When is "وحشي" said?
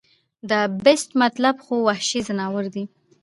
1.87-2.19